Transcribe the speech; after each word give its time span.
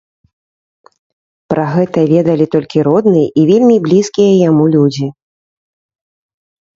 Пра 1.51 1.65
гэта 1.75 1.99
ведалі 2.13 2.45
толькі 2.55 2.85
родныя 2.87 3.27
і 3.41 3.43
вельмі 3.51 3.75
блізкія 3.85 4.31
яму 4.49 4.65
людзі. 4.77 5.07